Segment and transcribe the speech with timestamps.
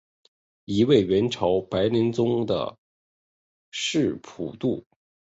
[0.65, 2.75] 一位是元朝白莲宗的
[3.69, 4.83] 释普度。